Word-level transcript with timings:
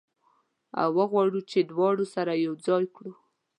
او 0.81 0.89
وغواړو 0.99 1.39
چې 1.51 1.59
دواړه 1.71 2.05
سره 2.15 2.31
یو 2.45 2.53
ځای 2.67 2.85
کړو. 2.95 3.11